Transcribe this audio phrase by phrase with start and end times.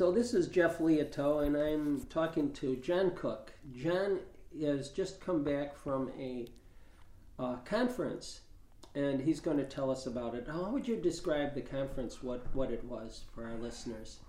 [0.00, 3.52] So this is Jeff Leoto, and I'm talking to John Cook.
[3.76, 4.20] John
[4.62, 6.48] has just come back from a
[7.38, 8.40] uh, conference,
[8.94, 10.46] and he's going to tell us about it.
[10.50, 12.22] How would you describe the conference?
[12.22, 14.20] What what it was for our listeners?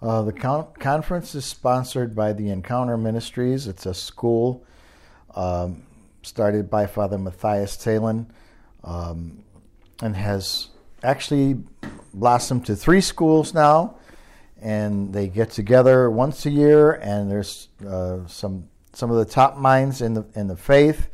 [0.00, 3.66] Uh, the con- conference is sponsored by the Encounter Ministries.
[3.66, 4.64] It's a school
[5.34, 5.82] um,
[6.22, 8.28] started by Father Matthias Thelen
[8.82, 9.44] um,
[10.00, 10.68] and has
[11.02, 11.58] actually
[12.14, 13.98] blossomed to three schools now.
[14.62, 19.56] And they get together once a year, and there's uh, some some of the top
[19.56, 21.08] minds in the in the faith,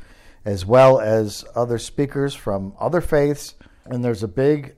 [0.45, 3.55] as well as other speakers from other faiths.
[3.87, 4.77] And there's a big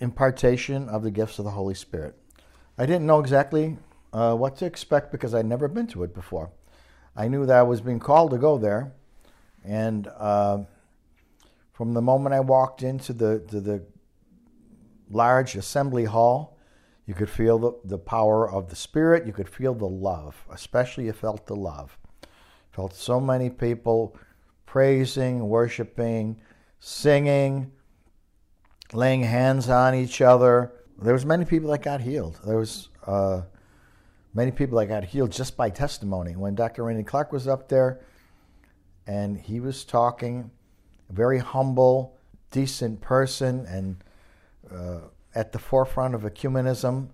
[0.00, 2.14] impartation of the gifts of the Holy Spirit.
[2.78, 3.76] I didn't know exactly
[4.14, 6.50] uh, what to expect because I'd never been to it before.
[7.14, 8.92] I knew that I was being called to go there,
[9.62, 10.64] and uh,
[11.72, 13.84] from the moment I walked into the the
[15.10, 16.53] large assembly hall,
[17.06, 19.26] you could feel the, the power of the Spirit.
[19.26, 21.98] You could feel the love, especially you felt the love.
[22.72, 24.16] Felt so many people
[24.66, 26.40] praising, worshiping,
[26.80, 27.70] singing,
[28.92, 30.72] laying hands on each other.
[31.00, 32.40] There was many people that got healed.
[32.44, 33.42] There was uh,
[34.32, 36.36] many people that got healed just by testimony.
[36.36, 36.84] When Dr.
[36.84, 38.00] Randy Clark was up there,
[39.06, 40.50] and he was talking,
[41.10, 42.16] very humble,
[42.50, 43.96] decent person, and
[44.70, 47.08] uh, at the forefront of ecumenism.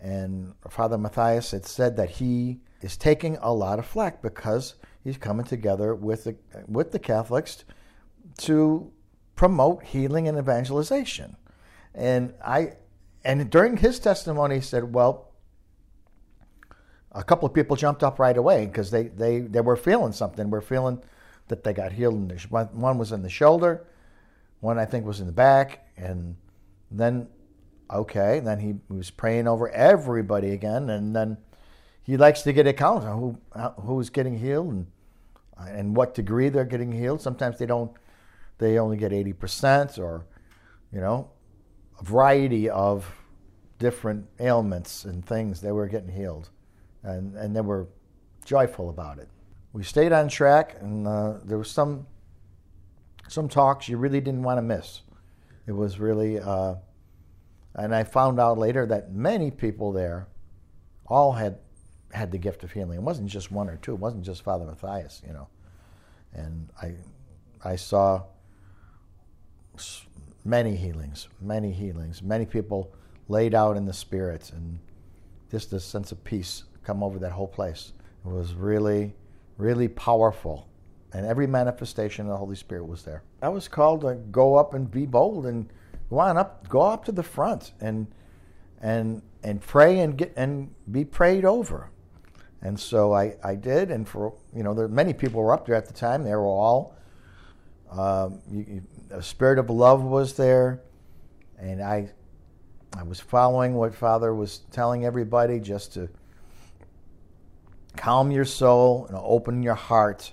[0.00, 5.18] And Father Matthias had said that he is taking a lot of flack because he's
[5.18, 7.64] coming together with the, with the Catholics
[8.38, 8.90] to
[9.36, 11.36] promote healing and evangelization.
[11.94, 12.72] And I,
[13.24, 15.30] and during his testimony, he said, "Well,
[17.12, 20.50] a couple of people jumped up right away because they, they, they were feeling something.
[20.50, 21.02] We're feeling
[21.48, 22.14] that they got healed.
[22.14, 22.38] In
[22.72, 23.86] one was in the shoulder,
[24.60, 26.36] one I think was in the back, and
[26.90, 27.28] then
[27.92, 31.38] okay, And then he was praying over everybody again, and then
[32.02, 33.38] he likes to get a count on who
[33.82, 34.86] who's getting healed and
[35.58, 37.20] and what degree they're getting healed.
[37.20, 37.92] Sometimes they don't,
[38.58, 40.26] they only get eighty percent, or
[40.92, 41.30] you know,
[42.00, 43.06] a variety of
[43.78, 46.50] different ailments and things they were getting healed,
[47.02, 47.88] and and they were
[48.44, 49.28] joyful about it.
[49.72, 52.06] We stayed on track, and uh, there was some
[53.28, 55.02] some talks you really didn't want to miss.
[55.66, 56.74] It was really, uh,
[57.74, 60.26] and I found out later that many people there
[61.06, 61.58] all had
[62.12, 62.98] had the gift of healing.
[62.98, 63.94] It wasn't just one or two.
[63.94, 65.48] It wasn't just Father Matthias, you know.
[66.32, 66.94] And I
[67.62, 68.22] I saw
[70.44, 72.92] many healings, many healings, many people
[73.28, 74.78] laid out in the spirit, and
[75.50, 77.92] just a sense of peace come over that whole place.
[78.24, 79.14] It was really,
[79.58, 80.68] really powerful,
[81.12, 83.22] and every manifestation of the Holy Spirit was there.
[83.42, 85.70] I was called to go up and be bold and
[86.10, 88.06] go on up, go up to the front and
[88.82, 91.90] and and pray and get and be prayed over.
[92.62, 95.76] And so I, I did, and for you know, there many people were up there
[95.76, 96.24] at the time.
[96.24, 96.94] They were all
[97.90, 100.82] um, you, a spirit of love was there,
[101.58, 102.10] and I
[102.96, 106.08] I was following what Father was telling everybody, just to
[107.96, 110.32] calm your soul and open your heart,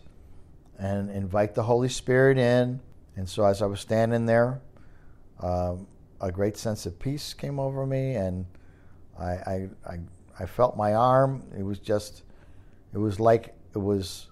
[0.78, 2.82] and invite the Holy Spirit in.
[3.16, 4.62] And so as I was standing there,
[5.42, 5.88] um,
[6.22, 8.46] a great sense of peace came over me, and
[9.20, 10.00] I, I, I
[10.40, 11.44] I felt my arm.
[11.58, 12.24] It was just,
[12.94, 14.28] it was like it was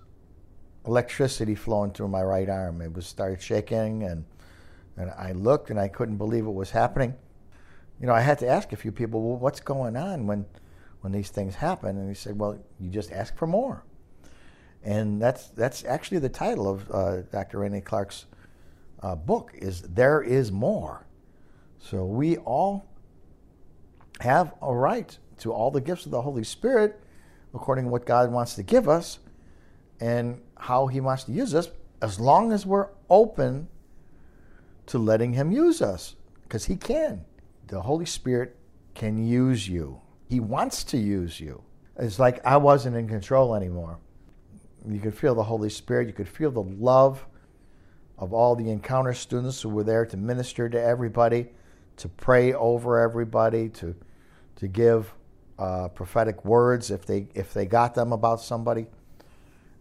[0.86, 2.82] electricity flowing through my right arm.
[2.82, 4.26] It was started shaking, and
[4.98, 7.16] and I looked and I couldn't believe it was happening.
[8.00, 10.46] You know, I had to ask a few people, well, what's going on when
[11.02, 11.98] when these things happen?
[11.98, 13.84] And he said, well, you just ask for more.
[14.84, 17.60] And that's that's actually the title of uh, Dr.
[17.60, 18.26] Randy Clark's
[19.02, 21.06] uh, book is there is more.
[21.80, 22.90] So we all
[24.20, 27.00] have a right to all the gifts of the Holy Spirit
[27.54, 29.20] according to what God wants to give us
[30.00, 31.70] and how He wants to use us,
[32.02, 33.68] as long as we're open
[34.88, 37.24] to letting Him use us, because He can.
[37.68, 38.58] The Holy Spirit
[38.94, 41.64] can use you, He wants to use you.
[41.98, 44.00] It's like I wasn't in control anymore.
[44.88, 47.26] You could feel the Holy Spirit, you could feel the love
[48.18, 51.50] of all the encounter students who were there to minister to everybody,
[51.98, 53.96] to pray over everybody, to
[54.58, 55.14] to give
[55.60, 58.88] uh, prophetic words if they if they got them about somebody,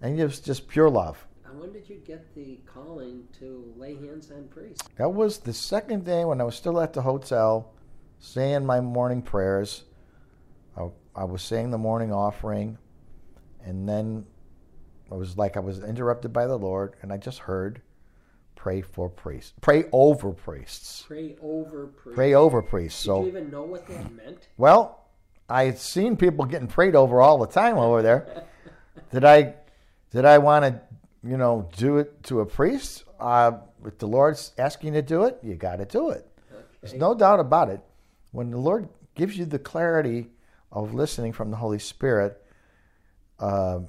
[0.01, 1.27] and it was just pure love.
[1.47, 4.89] And when did you get the calling to lay hands on priests?
[4.97, 7.73] That was the second day when I was still at the hotel,
[8.19, 9.85] saying my morning prayers.
[10.77, 12.79] I, I was saying the morning offering,
[13.65, 14.27] and then
[15.11, 17.81] it was like I was interrupted by the Lord, and I just heard,
[18.65, 19.53] "Pray for priests.
[19.61, 21.05] Pray over priests.
[21.07, 22.17] Pray over priests.
[22.17, 24.49] Pray over priests." Did so, you even know what that meant?
[24.57, 25.05] well,
[25.51, 28.45] I had seen people getting prayed over all the time over there.
[29.13, 29.53] did I
[30.13, 30.81] did I want to
[31.29, 33.05] you know do it to a priest?
[33.21, 36.27] Uh, if the Lord's asking you to do it, you got to do it.
[36.51, 36.65] Okay.
[36.81, 37.83] There's no doubt about it.
[38.33, 40.31] When the Lord gives you the clarity
[40.73, 42.43] of listening from the Holy Spirit,
[43.39, 43.81] uh,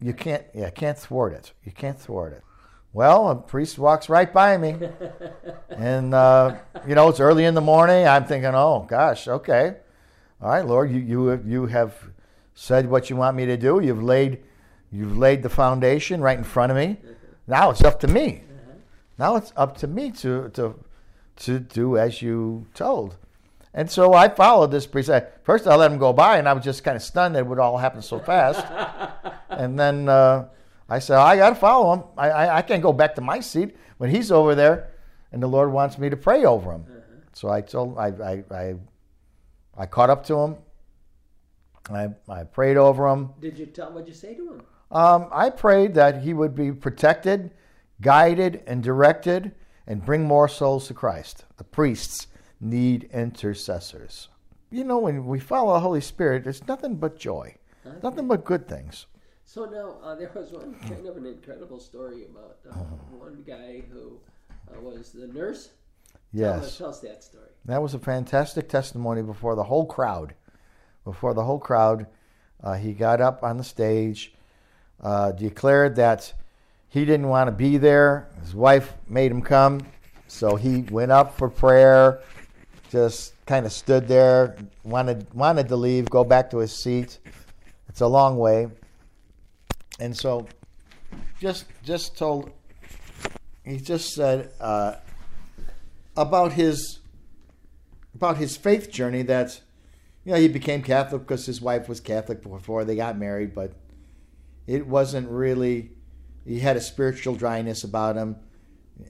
[0.00, 1.52] you can't yeah can't thwart it.
[1.62, 2.42] You can't thwart it.
[2.96, 4.74] Well, a priest walks right by me,
[5.68, 6.56] and uh,
[6.88, 8.08] you know it's early in the morning.
[8.08, 9.74] I'm thinking, oh gosh, okay,
[10.40, 11.94] all right, Lord, you you you have
[12.54, 13.80] said what you want me to do.
[13.80, 14.42] You've laid
[14.90, 16.96] you've laid the foundation right in front of me.
[17.46, 18.44] Now it's up to me.
[19.18, 20.82] Now it's up to me to to
[21.40, 23.18] to do as you told.
[23.74, 25.10] And so I followed this priest.
[25.42, 27.46] First, I let him go by, and I was just kind of stunned that it
[27.46, 28.64] would all happen so fast.
[29.50, 30.46] and then uh,
[30.88, 32.04] I said, I got to follow him.
[32.16, 34.90] I, I, I, can't go back to my seat when he's over there,
[35.32, 36.84] and the Lord wants me to pray over him.
[36.88, 37.02] Uh-huh.
[37.32, 38.74] So I told, I, I, I,
[39.76, 40.56] I, caught up to him.
[41.90, 43.30] I, I prayed over him.
[43.40, 43.92] Did you tell?
[43.92, 44.62] What'd you say to him?
[44.90, 47.50] Um, I prayed that he would be protected,
[48.00, 49.52] guided, and directed,
[49.86, 51.44] and bring more souls to Christ.
[51.56, 52.28] The priests
[52.60, 54.28] need intercessors.
[54.70, 57.96] You know, when we follow the Holy Spirit, it's nothing but joy, okay.
[58.02, 59.06] nothing but good things.
[59.48, 62.74] So now uh, there was one kind of an incredible story about uh,
[63.16, 64.18] one guy who
[64.68, 65.70] uh, was the nurse.
[66.32, 66.58] Yes.
[66.58, 67.48] Tell, us, tell us that story.
[67.64, 70.34] That was a fantastic testimony before the whole crowd.
[71.04, 72.08] Before the whole crowd,
[72.62, 74.34] uh, he got up on the stage,
[75.00, 76.34] uh, declared that
[76.88, 78.28] he didn't want to be there.
[78.42, 79.86] His wife made him come,
[80.26, 82.20] so he went up for prayer.
[82.90, 87.18] Just kind of stood there, wanted wanted to leave, go back to his seat.
[87.88, 88.68] It's a long way
[89.98, 90.46] and so
[91.40, 92.50] just just told
[93.64, 94.94] he just said uh,
[96.16, 97.00] about his
[98.14, 99.60] about his faith journey that
[100.24, 103.72] you know he became Catholic because his wife was Catholic before they got married, but
[104.66, 105.90] it wasn't really.
[106.46, 108.36] He had a spiritual dryness about him,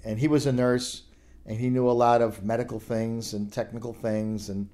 [0.05, 1.03] and he was a nurse,
[1.45, 4.71] and he knew a lot of medical things and technical things, and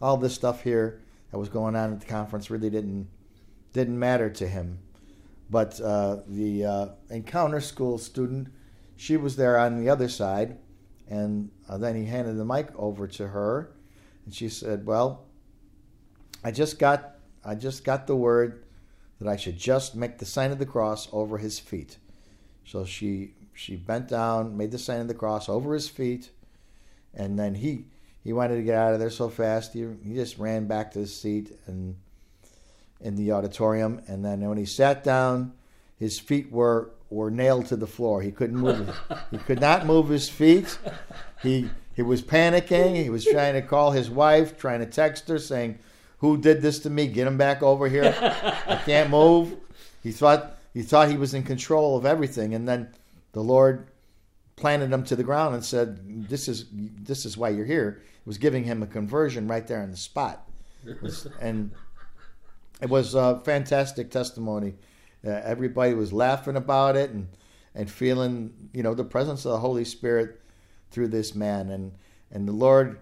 [0.00, 3.08] all this stuff here that was going on at the conference really didn't
[3.74, 4.78] didn't matter to him.
[5.50, 8.48] But uh, the uh, encounter school student,
[8.96, 10.58] she was there on the other side,
[11.08, 13.72] and uh, then he handed the mic over to her,
[14.24, 15.24] and she said, "Well,
[16.44, 18.64] I just got I just got the word
[19.20, 21.96] that I should just make the sign of the cross over his feet."
[22.64, 26.30] So she she bent down, made the sign of the cross over his feet,
[27.14, 27.86] and then he
[28.22, 30.98] he wanted to get out of there so fast he, he just ran back to
[30.98, 31.96] his seat and
[33.00, 34.00] in the auditorium.
[34.06, 35.52] And then when he sat down,
[35.96, 38.20] his feet were were nailed to the floor.
[38.20, 38.94] He couldn't move.
[39.30, 40.78] he could not move his feet.
[41.42, 42.96] He he was panicking.
[43.02, 45.78] He was trying to call his wife, trying to text her, saying,
[46.18, 47.06] "Who did this to me?
[47.06, 48.14] Get him back over here.
[48.66, 49.56] I can't move."
[50.02, 52.88] He thought he thought he was in control of everything, and then
[53.32, 53.88] the Lord
[54.56, 58.26] planted him to the ground and said, "This is this is why you're here." It
[58.26, 60.48] was giving him a conversion right there on the spot,
[61.40, 61.72] and
[62.80, 64.74] it was a fantastic testimony.
[65.26, 67.28] Uh, everybody was laughing about it and
[67.74, 70.40] and feeling you know the presence of the Holy Spirit
[70.90, 71.92] through this man and
[72.30, 72.98] and the Lord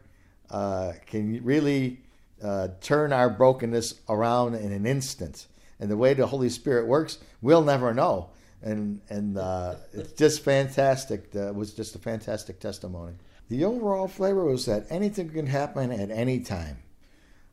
[0.50, 2.00] uh, can really
[2.42, 5.46] uh, turn our brokenness around in an instant.
[5.78, 8.30] And the way the Holy Spirit works, we'll never know.
[8.62, 11.34] And and uh, it's just fantastic.
[11.34, 13.14] it was just a fantastic testimony.
[13.48, 16.78] The overall flavor was that anything can happen at any time.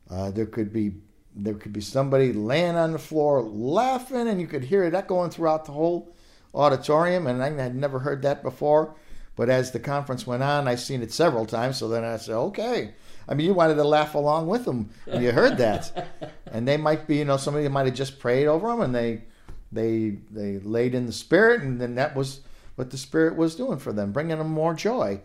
[0.09, 0.93] Uh, there could be
[1.35, 5.29] there could be somebody laying on the floor laughing, and you could hear it going
[5.29, 6.15] throughout the whole
[6.53, 7.27] auditorium.
[7.27, 8.95] And I had never heard that before.
[9.35, 11.77] But as the conference went on, I seen it several times.
[11.77, 12.93] So then I said, okay.
[13.27, 16.07] I mean, you wanted to laugh along with them when you heard that.
[16.45, 19.23] and they might be, you know, somebody might have just prayed over them, and they
[19.71, 22.41] they they laid in the spirit, and then that was
[22.75, 25.21] what the spirit was doing for them, bringing them more joy.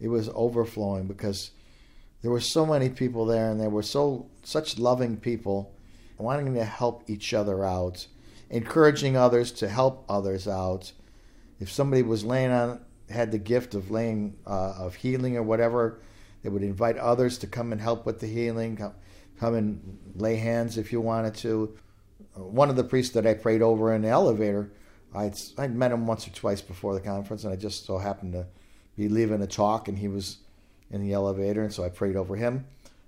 [0.00, 1.50] It was overflowing because
[2.24, 5.74] there were so many people there, and they were so such loving people,
[6.16, 8.06] wanting to help each other out,
[8.48, 10.90] encouraging others to help others out.
[11.60, 16.00] If somebody was laying on, had the gift of laying uh, of healing or whatever,
[16.42, 18.78] they would invite others to come and help with the healing.
[18.78, 18.94] Come,
[19.38, 21.76] come and lay hands if you wanted to.
[22.36, 24.72] One of the priests that I prayed over in the elevator,
[25.14, 28.32] I'd, I'd met him once or twice before the conference, and I just so happened
[28.32, 28.46] to
[28.96, 30.38] be leaving a talk, and he was
[30.94, 32.66] in the elevator, and so I prayed over him.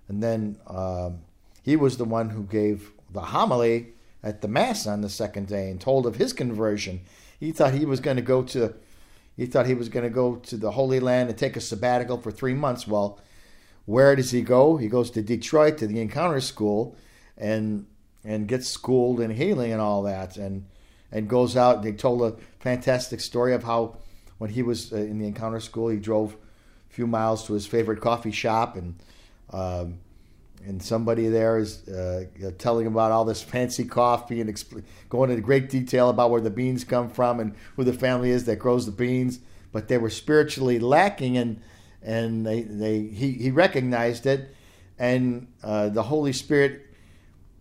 [0.08, 1.20] And then um,
[1.62, 3.88] he was the one who gave the homily
[4.24, 7.00] at the mass on the second day and told of his conversion.
[7.38, 8.74] He thought he was going to go to,
[9.36, 12.18] he thought he was going to go to the Holy Land and take a sabbatical
[12.18, 12.88] for three months.
[12.88, 13.20] Well,
[13.84, 14.76] where does he go?
[14.78, 16.96] He goes to Detroit to the Encounter School,
[17.38, 17.86] and
[18.24, 20.66] and gets schooled in healing and all that, and
[21.12, 21.84] and goes out.
[21.84, 23.98] They told a fantastic story of how
[24.38, 26.36] when he was uh, in the encounter school, he drove
[26.96, 28.94] few miles to his favorite coffee shop, and
[29.52, 29.98] um,
[30.64, 32.24] and somebody there is uh,
[32.56, 36.50] telling about all this fancy coffee and expl- going into great detail about where the
[36.50, 39.40] beans come from and who the family is that grows the beans.
[39.72, 41.60] But they were spiritually lacking, and
[42.02, 44.56] and they, they he, he recognized it,
[44.98, 46.86] and uh, the Holy Spirit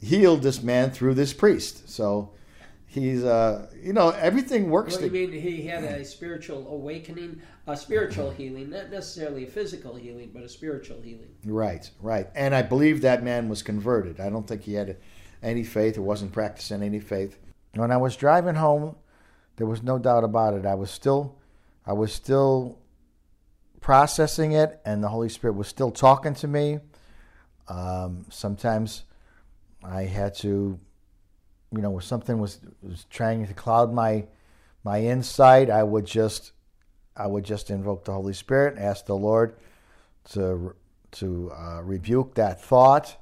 [0.02, 1.90] healed this man through this priest.
[1.90, 2.32] So
[2.88, 7.42] he's uh you know everything works What do you mean he had a spiritual awakening,
[7.68, 11.30] a spiritual healing, not necessarily a physical healing, but a spiritual healing.
[11.44, 12.28] right right.
[12.36, 14.20] And i believe that man was converted.
[14.20, 14.98] I don't think he had
[15.42, 15.98] any faith.
[15.98, 17.38] Or wasn't practicing any faith.
[17.74, 18.96] When i was driving home
[19.58, 20.66] there was no doubt about it.
[20.66, 21.36] I was still
[21.86, 22.80] i was still
[23.82, 26.80] processing it and the holy spirit was still talking to me.
[27.68, 29.04] Um, sometimes
[29.84, 30.80] i had to
[31.76, 34.26] you know, if something was was trying to cloud my
[34.84, 36.52] my insight, I would just
[37.16, 39.56] I would just invoke the Holy Spirit, ask the Lord
[40.32, 40.76] to
[41.12, 43.16] to uh, rebuke that thought.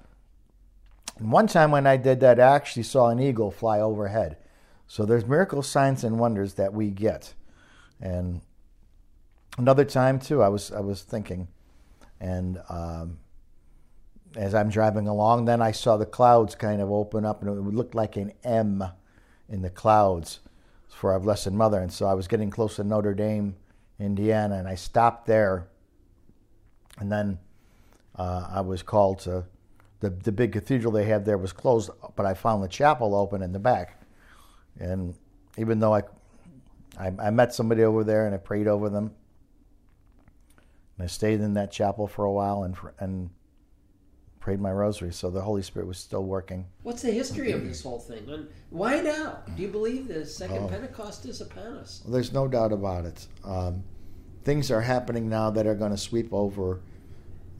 [1.19, 4.37] And one time when I did that, I actually saw an eagle fly overhead.
[4.87, 7.33] So there's miracle signs and wonders that we get.
[8.01, 8.41] And
[9.57, 11.47] another time too, I was I was thinking,
[12.19, 13.19] and um,
[14.35, 17.75] as I'm driving along, then I saw the clouds kind of open up, and it
[17.75, 18.83] looked like an M
[19.49, 20.39] in the clouds
[20.89, 21.79] for our Blessed Mother.
[21.79, 23.55] And so I was getting close to Notre Dame,
[24.03, 25.67] Indiana, and I stopped there.
[26.99, 27.39] And then
[28.15, 29.45] uh, I was called to
[29.99, 33.41] the the big cathedral they had there was closed, but I found the chapel open
[33.41, 34.01] in the back.
[34.79, 35.15] And
[35.57, 36.03] even though I
[36.97, 39.11] I, I met somebody over there and I prayed over them,
[40.97, 43.29] and I stayed in that chapel for a while and and
[44.39, 45.13] prayed my rosary.
[45.13, 46.65] So the Holy Spirit was still working.
[46.83, 48.29] What's the history of this whole thing?
[48.29, 49.39] And why now?
[49.55, 50.67] Do you believe the second Oh.
[50.67, 52.01] Pentecost is upon us?
[52.03, 53.25] Well, there's no doubt about it.
[53.45, 53.85] Um,
[54.43, 56.81] things are happening now that are going to sweep over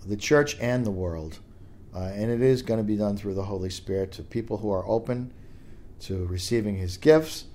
[0.06, 1.40] the church and the world.
[1.96, 4.72] Uh, and it is going to be done through the Holy Spirit to people who
[4.72, 5.32] are open
[6.02, 7.46] to receiving His gifts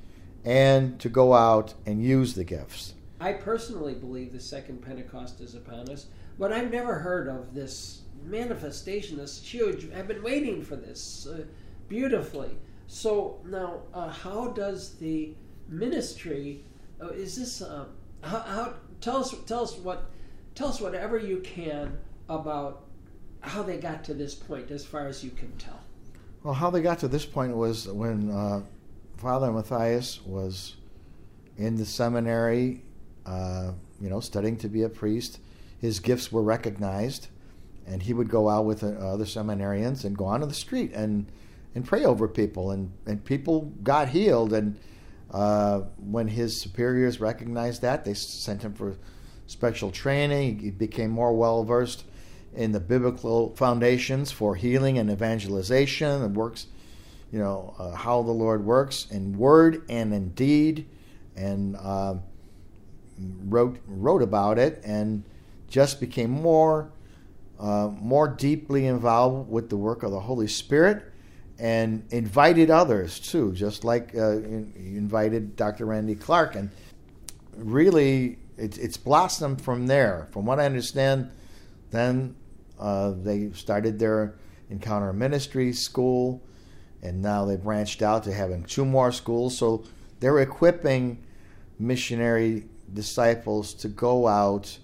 [0.44, 2.94] and to go out and use the gifts.
[3.20, 6.06] I personally believe the second Pentecost is upon us,
[6.38, 9.90] but I've never heard of this manifestation, this huge.
[9.92, 11.42] I've been waiting for this uh,
[11.88, 12.56] beautifully.
[12.86, 15.34] So now, uh, how does the
[15.68, 16.64] ministry?
[17.00, 17.60] Uh, is this?
[17.60, 17.86] Uh,
[18.22, 18.74] how, how?
[19.00, 19.34] Tell us.
[19.46, 20.10] Tell us what.
[20.54, 22.84] Tell us whatever you can about
[23.40, 25.80] how they got to this point, as far as you can tell.
[26.42, 28.62] Well, how they got to this point was when uh,
[29.16, 30.76] Father Matthias was
[31.56, 32.82] in the seminary,
[33.26, 35.40] uh, you know, studying to be a priest.
[35.80, 37.28] His gifts were recognized,
[37.86, 41.26] and he would go out with uh, other seminarians and go onto the street and
[41.74, 44.52] and pray over people, and and people got healed.
[44.52, 44.78] And
[45.30, 48.96] uh, when his superiors recognized that, they sent him for
[49.46, 50.58] special training.
[50.58, 52.04] He became more well versed
[52.54, 56.66] in the biblical foundations for healing and evangelization and works,
[57.30, 60.86] you know, uh, how the Lord works in word and in deed,
[61.36, 62.14] and uh,
[63.44, 65.24] wrote wrote about it and
[65.68, 66.90] just became more
[67.58, 71.07] uh, more deeply involved with the work of the Holy Spirit
[71.58, 75.86] and invited others too, just like uh, invited Dr.
[75.86, 76.54] Randy Clark.
[76.54, 76.70] And
[77.56, 80.28] really, it's, it's blossomed from there.
[80.30, 81.30] From what I understand,
[81.90, 82.36] then
[82.78, 84.36] uh, they started their
[84.70, 86.42] encounter ministry school,
[87.02, 89.56] and now they branched out to having two more schools.
[89.58, 89.84] So
[90.20, 91.24] they're equipping
[91.78, 94.78] missionary disciples to go out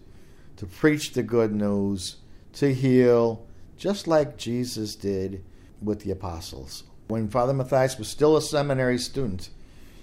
[0.57, 2.17] to preach the good news,
[2.55, 5.45] to heal, just like Jesus did
[5.83, 6.85] with the apostles.
[7.09, 9.51] When Father Matthias was still a seminary student,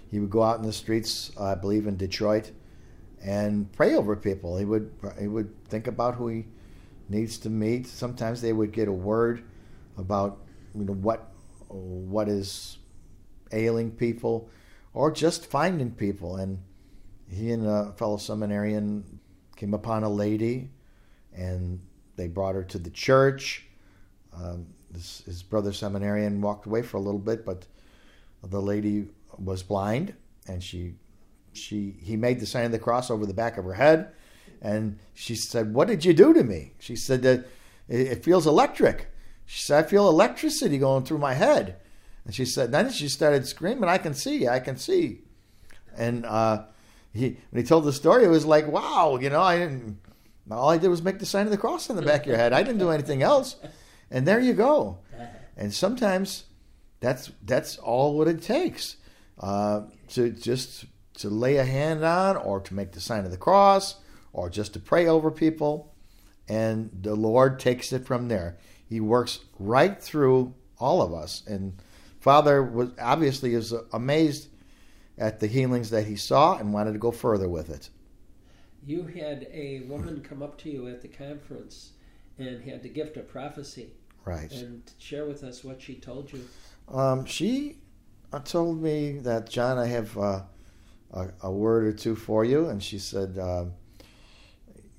[0.10, 2.52] he would go out in the streets, I believe in Detroit,
[3.24, 4.58] and pray over people.
[4.58, 6.46] He would he would think about who he
[7.10, 7.88] needs to meet.
[7.88, 9.44] Sometimes they would get a word
[9.98, 10.40] about
[10.76, 11.32] you know what
[11.70, 12.78] what is
[13.52, 14.50] ailing people,
[14.94, 16.36] or just finding people.
[16.36, 16.60] And
[17.30, 19.20] he and a fellow seminarian
[19.56, 20.70] came upon a lady,
[21.34, 21.80] and
[22.18, 23.68] they brought her to the church.
[24.34, 27.66] Um, his, his brother seminarian walked away for a little bit, but
[28.44, 29.08] the lady
[29.38, 30.14] was blind,
[30.48, 30.96] and she
[31.54, 34.12] she he made the sign of the cross over the back of her head,
[34.62, 37.46] and she said, "What did you do to me?" She said that
[37.88, 39.08] it, it feels electric.
[39.46, 41.78] She said, "I feel electricity going through my head,"
[42.26, 45.22] and she said, then she started screaming, "I can see, I can see,"
[45.96, 46.64] and uh,
[47.14, 50.00] he when he told the story, it was like, "Wow, you know, I didn't."
[50.50, 52.36] All I did was make the sign of the cross on the back of your
[52.36, 52.52] head.
[52.52, 53.56] I didn't do anything else,
[54.12, 55.00] and there you go.
[55.58, 56.44] and sometimes
[57.00, 58.98] that's that's all what it takes
[59.40, 63.38] uh, to just to lay a hand on, or to make the sign of the
[63.38, 63.96] cross,
[64.34, 65.94] or just to pray over people,
[66.48, 68.58] and the Lord takes it from there.
[68.88, 71.74] He works right through all of us, and
[72.20, 74.48] Father was obviously is amazed
[75.18, 77.90] at the healings that he saw and wanted to go further with it.
[78.86, 81.92] You had a woman come up to you at the conference
[82.40, 83.92] and had the gift of prophecy.
[84.26, 84.52] Right.
[84.52, 86.48] And share with us what she told you.
[86.88, 87.78] Um, she
[88.32, 90.42] uh, told me that, John, I have uh,
[91.12, 92.70] a, a, word or two for you.
[92.70, 93.66] And she said, uh,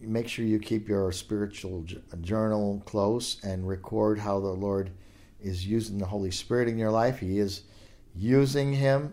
[0.00, 1.86] make sure you keep your spiritual
[2.20, 4.90] journal close and record how the Lord
[5.40, 7.18] is using the Holy Spirit in your life.
[7.18, 7.62] He is
[8.14, 9.12] using Him,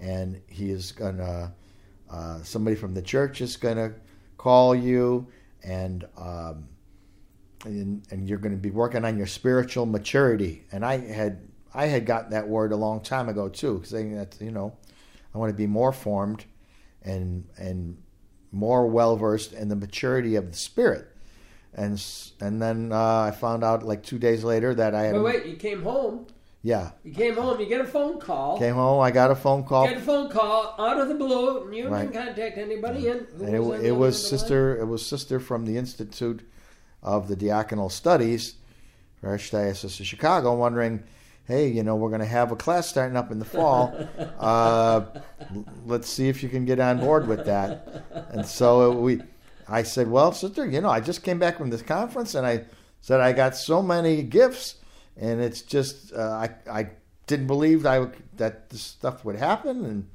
[0.00, 1.52] and He is going to,
[2.10, 3.92] uh, somebody from the church is going to
[4.36, 5.26] call you,
[5.64, 6.68] and, um,
[7.66, 10.64] and, and you're going to be working on your spiritual maturity.
[10.72, 14.36] And I had I had gotten that word a long time ago too, saying that
[14.40, 14.76] you know
[15.34, 16.44] I want to be more formed
[17.02, 17.98] and and
[18.52, 21.08] more well versed in the maturity of the spirit.
[21.74, 22.02] And
[22.40, 25.14] and then uh, I found out like two days later that I had.
[25.16, 25.46] Wait, wait!
[25.46, 26.26] You came home.
[26.62, 26.90] Yeah.
[27.04, 27.60] You came home.
[27.60, 28.58] You get a phone call.
[28.58, 29.00] Came home.
[29.00, 29.86] I got a phone call.
[29.86, 32.10] Get a phone call out of the blue, and you right.
[32.10, 33.06] didn't contact anybody.
[33.06, 34.72] And, and it, was, it was sister.
[34.72, 34.80] Line?
[34.80, 36.42] It was sister from the Institute
[37.06, 38.56] of the Diaconal Studies,
[39.20, 41.02] for Archdiocese of Chicago, wondering
[41.46, 43.96] hey, you know, we're going to have a class starting up in the fall.
[44.36, 45.06] Uh,
[45.86, 48.04] let's see if you can get on board with that.
[48.30, 49.22] And so we,
[49.66, 52.64] I said, well, sister, you know, I just came back from this conference and I
[53.00, 54.76] said I got so many gifts,
[55.16, 56.90] and it's just uh, I I
[57.26, 59.84] didn't believe I would, that this stuff would happen.
[59.84, 60.08] And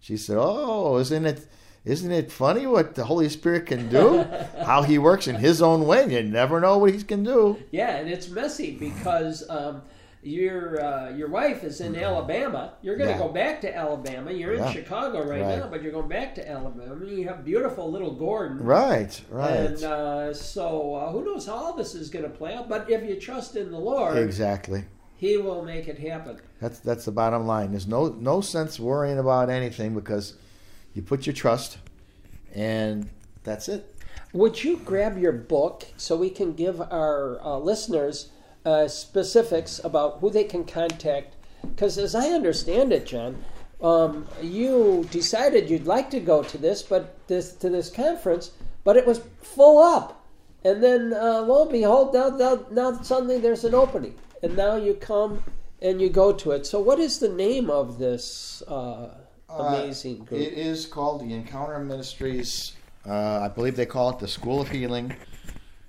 [0.00, 1.46] she said, oh, isn't it?
[1.88, 4.22] Isn't it funny what the Holy Spirit can do?
[4.62, 6.06] How He works in His own way.
[6.12, 7.62] You never know what He can do.
[7.70, 9.80] Yeah, and it's messy because um,
[10.22, 12.74] your uh, your wife is in Alabama.
[12.82, 13.26] You're going to yeah.
[13.26, 14.30] go back to Alabama.
[14.32, 17.06] You're in Chicago right, right, now, but you're going back to Alabama.
[17.06, 18.58] You have beautiful little Gordon.
[18.62, 19.50] Right, right.
[19.50, 22.68] And uh, so uh, who knows how all this is going to play out?
[22.68, 24.84] But if you trust in the Lord, exactly,
[25.16, 26.38] He will make it happen.
[26.60, 27.70] That's that's the bottom line.
[27.70, 30.34] There's no no sense worrying about anything because
[30.98, 31.78] you put your trust,
[32.54, 33.08] and
[33.44, 33.94] that's it.
[34.34, 38.30] Would you grab your book so we can give our uh, listeners?
[38.68, 41.34] uh, specifics about who they can contact.
[41.62, 43.42] Because as I understand it, John,
[43.80, 48.52] um, you decided you'd like to go to this, but this to this conference,
[48.84, 50.26] but it was full up.
[50.64, 54.76] And then uh, lo and behold, now, now, now suddenly there's an opening, and now
[54.76, 55.42] you come
[55.80, 56.66] and you go to it.
[56.66, 59.14] So, what is the name of this uh,
[59.48, 60.40] amazing group?
[60.40, 62.74] Uh, it is called the Encounter Ministries.
[63.06, 65.14] Uh, I believe they call it the School of Healing.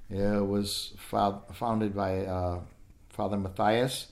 [0.10, 2.62] It was founded by uh,
[3.10, 4.08] Father Matthias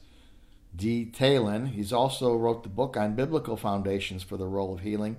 [0.76, 1.12] D.
[1.12, 1.70] Thelen.
[1.70, 5.18] He's also wrote the book on biblical foundations for the role of healing.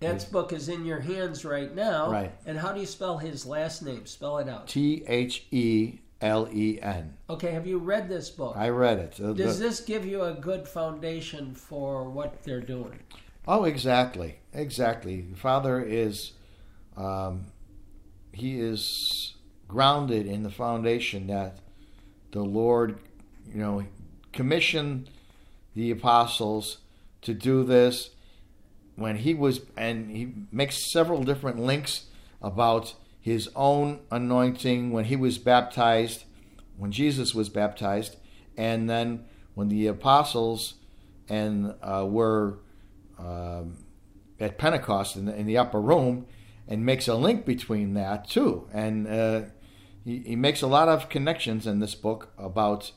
[0.00, 2.10] That book is in your hands right now.
[2.10, 2.32] Right.
[2.46, 4.06] And how do you spell his last name?
[4.06, 4.68] Spell it out.
[4.68, 7.14] T H E L E N.
[7.30, 8.56] Okay, have you read this book?
[8.56, 9.20] I read it.
[9.20, 12.98] Uh, Does the, this give you a good foundation for what they're doing?
[13.50, 14.40] Oh, exactly.
[14.52, 15.24] Exactly.
[15.34, 16.32] Father is,
[16.98, 17.46] um,
[18.30, 21.56] he is grounded in the foundation that
[22.32, 22.98] the Lord,
[23.50, 23.86] you know,
[24.34, 25.08] commissioned
[25.74, 26.78] the apostles
[27.22, 28.10] to do this
[28.96, 32.04] when he was, and he makes several different links
[32.42, 36.24] about his own anointing when he was baptized,
[36.76, 38.16] when Jesus was baptized,
[38.58, 40.74] and then when the apostles
[41.30, 42.58] and uh, were
[43.18, 43.76] um,
[44.40, 46.26] at Pentecost in the, in the upper room,
[46.66, 48.68] and makes a link between that too.
[48.72, 49.42] And uh,
[50.04, 52.92] he, he makes a lot of connections in this book about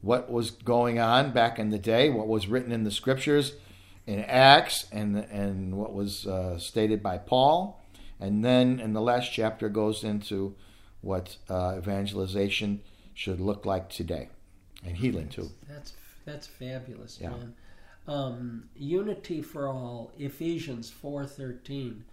[0.00, 3.54] what was going on back in the day, what was written in the scriptures,
[4.06, 7.84] in Acts, and and what was uh, stated by Paul,
[8.18, 10.56] and then in the last chapter goes into
[11.02, 12.80] what uh, evangelization
[13.14, 14.28] should look like today,
[14.84, 15.50] and healing too.
[15.68, 15.92] That's
[16.24, 17.30] that's fabulous, yeah.
[17.30, 17.54] man.
[18.06, 22.04] Um, unity for all, Ephesians four thirteen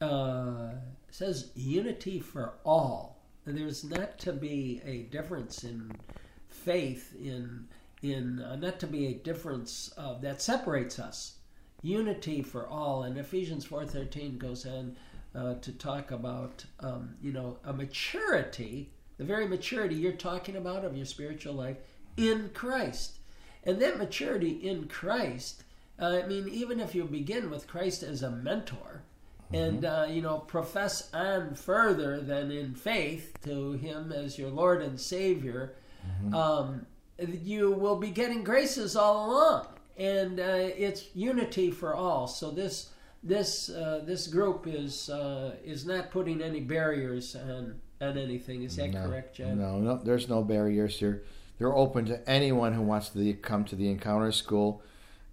[0.00, 0.70] uh,
[1.10, 3.22] says unity for all.
[3.46, 5.92] There's not to be a difference in
[6.48, 7.68] faith in
[8.02, 11.38] in uh, not to be a difference uh, that separates us.
[11.82, 14.96] Unity for all and ephesians 4.13 goes on
[15.34, 20.84] uh, to talk about um, you know a maturity the very maturity you're talking about
[20.84, 21.76] of your spiritual life
[22.16, 23.18] in christ
[23.64, 25.64] and that maturity in christ
[26.00, 29.02] uh, i mean even if you begin with christ as a mentor
[29.52, 30.02] and mm-hmm.
[30.02, 35.00] uh, you know profess on further than in faith to him as your lord and
[35.00, 35.74] savior
[36.06, 36.34] mm-hmm.
[36.34, 36.86] um,
[37.18, 42.26] you will be getting graces all along, and uh, it's unity for all.
[42.26, 42.90] So this
[43.22, 48.62] this uh, this group is uh, is not putting any barriers on on anything.
[48.62, 49.58] Is that no, correct, John?
[49.58, 51.22] No, no, there's no barriers here.
[51.58, 54.82] They're open to anyone who wants to come to the Encounter School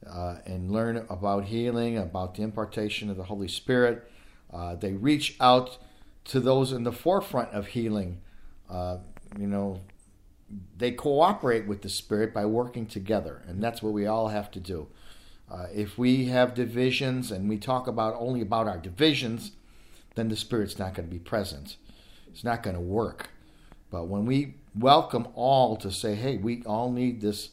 [0.08, 4.10] uh, and learn about healing, about the impartation of the Holy Spirit.
[4.54, 5.78] Uh, they reach out
[6.26, 8.22] to those in the forefront of healing.
[8.70, 8.98] Uh,
[9.38, 9.82] you know,
[10.78, 14.60] they cooperate with the Spirit by working together, and that's what we all have to
[14.60, 14.88] do.
[15.50, 19.52] Uh, if we have divisions and we talk about only about our divisions,
[20.16, 21.78] then the Spirit's not going to be present.
[22.28, 23.30] It's not going to work.
[23.92, 27.50] But when we welcome all to say, hey, we all need this,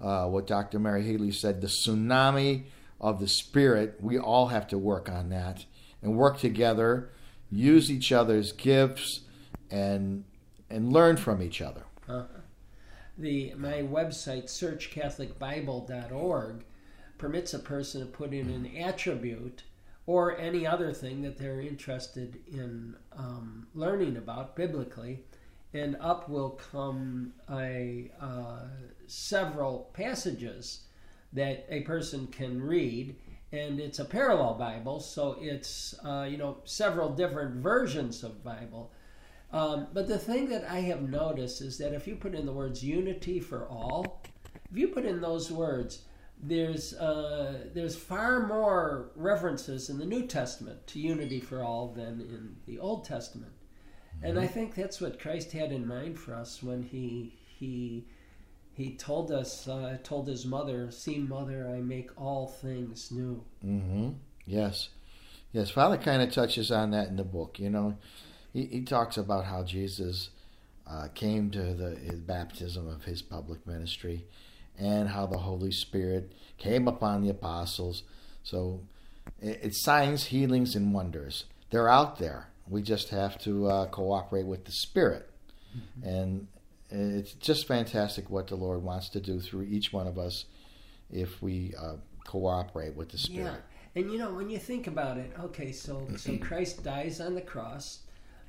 [0.00, 0.78] uh, what Dr.
[0.78, 2.66] Mary Healy said, the tsunami
[3.00, 5.64] of the Spirit, we all have to work on that
[6.02, 7.10] and work together,
[7.50, 9.22] use each other's gifts,
[9.70, 10.24] and
[10.68, 11.82] and learn from each other.
[12.08, 12.22] Uh-huh.
[13.18, 16.64] The my website searchcatholicbible.org
[17.18, 19.64] permits a person to put in an attribute
[20.06, 25.24] or any other thing that they're interested in um, learning about biblically,
[25.74, 28.66] and up will come a uh,
[29.06, 30.82] several passages
[31.32, 33.16] that a person can read,
[33.52, 38.92] and it's a parallel Bible, so it's uh, you know several different versions of Bible.
[39.52, 42.52] Um, but the thing that I have noticed is that if you put in the
[42.52, 44.22] words unity for all,
[44.70, 46.02] if you put in those words,
[46.42, 52.20] there's uh, there's far more references in the New Testament to unity for all than
[52.20, 53.52] in the Old Testament.
[54.22, 54.54] And I mm-hmm.
[54.54, 58.04] think that's what Christ had in mind for us when he he
[58.74, 64.10] he told us uh, told his mother, "See, mother, I make all things new." Mm-hmm.
[64.46, 64.88] Yes,
[65.52, 65.70] yes.
[65.70, 67.58] Father kind of touches on that in the book.
[67.58, 67.96] You know,
[68.52, 70.30] he, he talks about how Jesus
[70.86, 74.24] uh, came to the his baptism of his public ministry
[74.78, 78.04] and how the Holy Spirit came upon the apostles.
[78.42, 78.80] So
[79.40, 81.44] it's signs, healings, and wonders.
[81.70, 82.48] They're out there.
[82.72, 85.30] We just have to uh, cooperate with the Spirit.
[85.76, 86.08] Mm-hmm.
[86.08, 86.46] And
[86.90, 90.46] it's just fantastic what the Lord wants to do through each one of us
[91.10, 93.52] if we uh, cooperate with the Spirit.
[93.52, 94.00] Yeah.
[94.00, 97.42] And you know, when you think about it, okay, so so Christ dies on the
[97.42, 98.00] cross.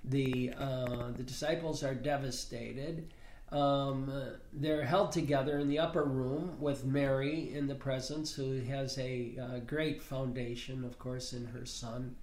[0.05, 3.13] The uh, the disciples are devastated.
[3.51, 4.11] Um,
[4.51, 9.37] they're held together in the upper room with Mary in the presence, who has a
[9.39, 12.15] uh, great foundation, of course, in her son.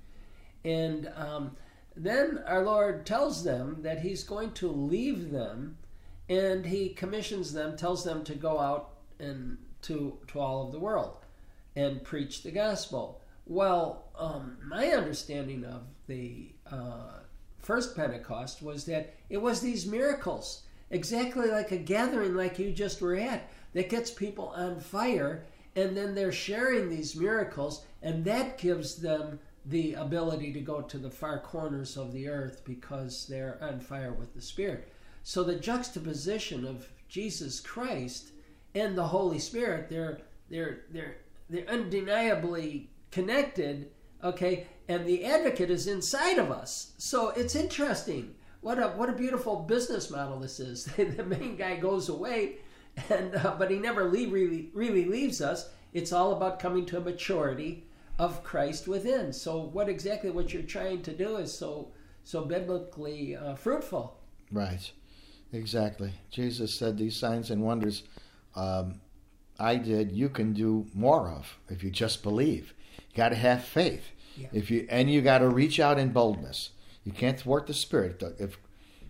[0.65, 1.57] And um,
[1.97, 5.79] then our Lord tells them that He's going to leave them,
[6.29, 10.79] and He commissions them, tells them to go out and to to all of the
[10.79, 11.17] world
[11.77, 13.21] and preach the gospel.
[13.47, 17.21] Well, um, my understanding of the uh,
[17.59, 23.01] first Pentecost was that it was these miracles exactly like a gathering like you just
[23.01, 25.45] were at that gets people on fire
[25.77, 29.39] and then they're sharing these miracles and that gives them
[29.71, 34.13] the ability to go to the far corners of the earth because they're on fire
[34.13, 34.93] with the spirit.
[35.23, 38.31] So the juxtaposition of jesus christ
[38.73, 41.17] and the holy spirit they're they're they're
[41.49, 43.91] they're undeniably connected
[44.23, 44.67] okay?
[44.89, 46.93] And the advocate is inside of us.
[46.99, 48.35] So it's interesting.
[48.61, 50.85] What a what a beautiful business model this is.
[50.97, 52.57] the main guy goes away,
[53.09, 55.71] and uh, but he never leave, really really leaves us.
[55.93, 57.87] It's all about coming to a maturity
[58.21, 59.33] of Christ within.
[59.33, 61.91] So what exactly what you're trying to do is so
[62.23, 64.21] so biblically uh, fruitful.
[64.53, 64.93] Right,
[65.55, 66.13] exactly.
[66.31, 68.03] Jesus said these signs and wonders.
[68.55, 69.01] Um,
[69.59, 70.13] I did.
[70.13, 72.75] You can do more of if you just believe.
[72.99, 74.11] You got to have faith.
[74.37, 74.49] Yeah.
[74.53, 76.71] If you and you got to reach out in boldness.
[77.05, 78.23] You can't thwart the Spirit.
[78.39, 78.59] If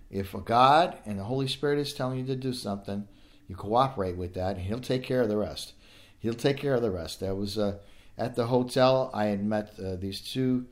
[0.09, 3.09] if a God and the Holy Spirit is telling you to do something,
[3.49, 5.73] you cooperate with that, and He'll take care of the rest.
[6.20, 7.18] He'll take care of the rest.
[7.18, 7.79] That was uh,
[8.18, 9.11] at the hotel.
[9.14, 10.66] I had met uh, these two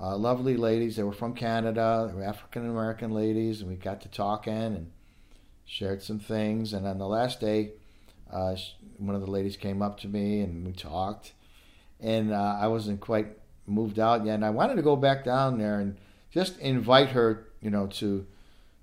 [0.00, 0.96] uh, lovely ladies.
[0.96, 2.12] They were from Canada.
[2.24, 4.90] African American ladies, and we got to talking and
[5.64, 6.72] shared some things.
[6.72, 7.72] And on the last day,
[8.32, 8.56] uh,
[8.98, 11.32] one of the ladies came up to me and we talked.
[12.00, 13.28] And uh, I wasn't quite
[13.66, 15.96] moved out yet, and I wanted to go back down there and
[16.30, 18.26] just invite her, you know, to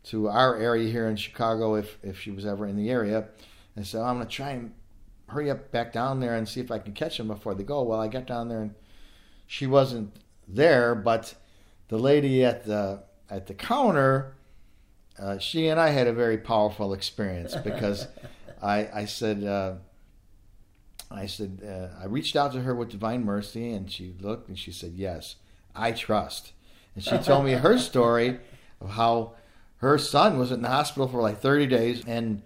[0.06, 3.28] to our area here in Chicago if if she was ever in the area.
[3.76, 4.74] And so I'm going to try and
[5.28, 7.84] hurry up back down there and see if I can catch them before they go.
[7.84, 8.76] Well, I got down there and
[9.46, 10.16] she wasn't
[10.48, 11.36] there, but
[11.90, 14.36] the lady at the at the counter,
[15.20, 18.08] uh, she and I had a very powerful experience because
[18.62, 19.44] I I said.
[19.44, 19.76] Uh,
[21.10, 24.60] I said, uh, I reached out to her with divine mercy, and she looked and
[24.60, 25.38] she said, Yes,
[25.74, 26.52] I trust.
[26.96, 28.40] And she told me her story
[28.82, 29.36] of how
[29.78, 32.04] her son was in the hospital for like 30 days.
[32.06, 32.42] And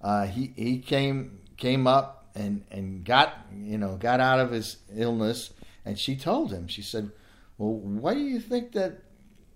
[0.00, 4.78] uh, he he came came up and and got you know got out of his
[4.94, 5.50] illness,
[5.84, 6.68] and she told him.
[6.68, 7.10] She said,
[7.58, 9.02] "Well, why do you think that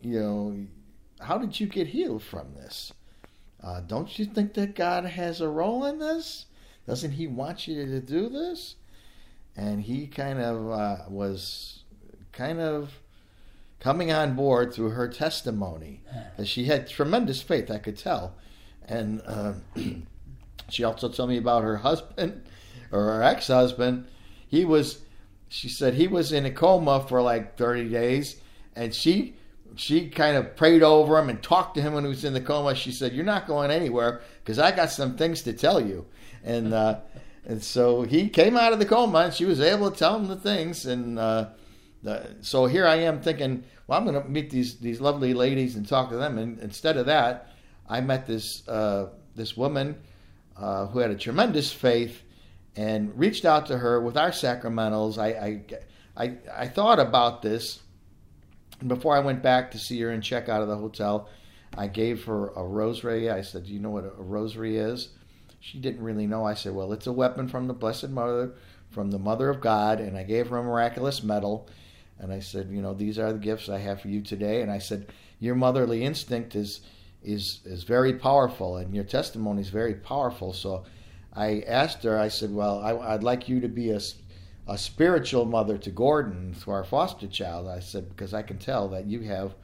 [0.01, 0.67] you know?
[1.21, 2.93] How did you get healed from this?
[3.63, 6.47] Uh, don't you think that God has a role in this?
[6.87, 8.77] Doesn't He want you to do this?"
[9.55, 11.85] And he kind of uh, was
[12.33, 12.95] kind of
[13.81, 17.71] coming on board through her testimony, because she had tremendous faith.
[17.71, 18.35] I could tell,
[18.87, 19.23] and.
[19.25, 19.55] Uh,
[20.73, 22.45] She also told me about her husband
[22.93, 24.07] or her ex husband.
[24.47, 25.01] He was,
[25.49, 28.37] she said, he was in a coma for like 30 days,
[28.77, 29.35] and she
[29.75, 32.41] she kind of prayed over him and talked to him when he was in the
[32.41, 32.75] coma.
[32.75, 36.07] She said, "You're not going anywhere because I got some things to tell you."
[36.45, 37.01] And uh,
[37.47, 40.29] and so he came out of the coma, and she was able to tell him
[40.29, 40.87] the things.
[40.87, 41.49] And uh,
[42.03, 45.77] the, so here I am thinking, well, I'm going to meet these these lovely ladies
[45.77, 46.39] and talk to them.
[46.39, 47.51] And instead of that,
[47.89, 49.97] I met this uh, this woman
[50.57, 52.23] uh, who had a tremendous faith
[52.77, 55.19] and reached out to her with our sacramentals.
[55.19, 55.63] I,
[56.17, 57.81] I, I, I thought about this
[58.87, 61.29] before I went back to see her and check out of the hotel.
[61.77, 63.31] I gave her a rosary.
[63.31, 65.11] I said, Do you know what a rosary is?
[65.61, 66.45] She didn't really know.
[66.45, 68.55] I said, Well, it's a weapon from the Blessed Mother,
[68.91, 70.01] from the Mother of God.
[70.01, 71.69] And I gave her a miraculous medal.
[72.19, 74.61] And I said, You know, these are the gifts I have for you today.
[74.61, 76.81] And I said, Your motherly instinct is
[77.25, 80.53] is is very powerful, and your testimony is very powerful.
[80.53, 80.85] So,
[81.35, 82.19] I asked her.
[82.19, 84.01] I said, "Well, I, would like you to be a,
[84.67, 88.89] a spiritual mother to Gordon, to our foster child." I said because I can tell
[88.89, 89.55] that you have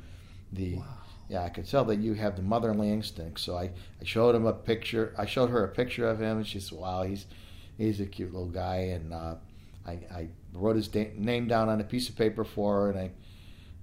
[0.53, 0.85] the wow.
[1.29, 3.41] yeah, I could tell that you have the motherly instinct.
[3.41, 5.15] So I, I showed him a picture.
[5.19, 7.27] I showed her a picture of him, and she said, "Wow, he's
[7.77, 9.35] he's a cute little guy." And uh,
[9.87, 12.99] I, I wrote his da- name down on a piece of paper for her, and
[12.99, 13.11] I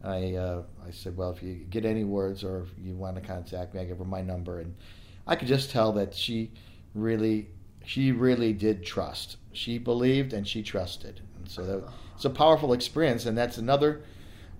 [0.05, 3.21] I uh, I said, well, if you get any words or if you want to
[3.21, 4.75] contact me, I give her my number, and
[5.25, 6.51] I could just tell that she
[6.93, 7.49] really
[7.85, 9.37] she really did trust.
[9.53, 11.83] She believed and she trusted, and so that,
[12.15, 14.01] it's a powerful experience, and that's another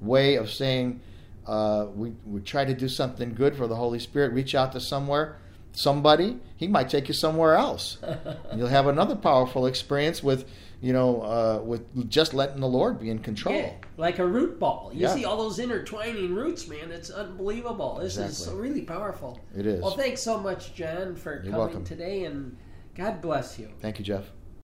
[0.02, 1.02] way of saying
[1.46, 4.34] uh, we we try to do something good for the Holy Spirit.
[4.34, 5.38] Reach out to somewhere
[5.78, 7.98] somebody, he might take you somewhere else.
[8.56, 10.50] you'll have another powerful experience with
[10.82, 13.56] you know, uh, with just letting the Lord be in control.
[13.56, 14.92] Yeah, like a root ball.
[14.94, 15.16] You yeah.
[15.16, 16.92] see all those intertwining roots, man.
[16.92, 17.96] It's unbelievable.
[18.02, 18.54] This exactly.
[18.54, 19.40] is really powerful.
[19.58, 19.82] It is.
[19.82, 21.84] Well, thanks so much, John, for You're coming welcome.
[21.86, 22.56] today, and
[22.96, 23.70] God bless you.
[23.82, 24.32] Thank you, Jeff.